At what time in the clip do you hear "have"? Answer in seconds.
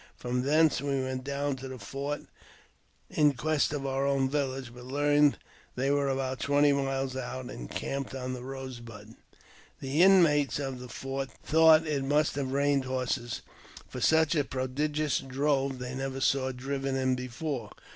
12.33-12.51